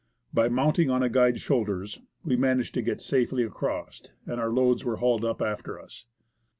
By 0.33 0.49
mounting 0.49 0.89
on 0.89 1.03
a 1.03 1.09
guide's 1.09 1.41
shoulders, 1.43 1.99
we 2.25 2.35
managed 2.35 2.73
to 2.73 2.81
get 2.81 3.01
safely 3.01 3.43
across, 3.43 4.01
and 4.25 4.41
our 4.41 4.49
loads 4.49 4.83
were 4.83 4.95
hauled 4.95 5.23
up 5.23 5.43
after 5.43 5.79
us. 5.79 6.07